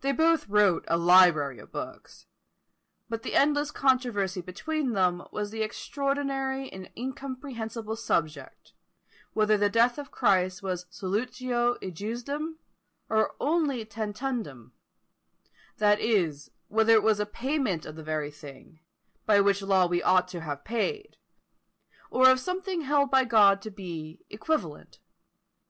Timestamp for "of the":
17.84-18.02